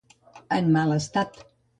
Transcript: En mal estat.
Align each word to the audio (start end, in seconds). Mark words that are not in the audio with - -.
En 0.55 0.71
mal 0.77 0.93
estat. 0.95 1.39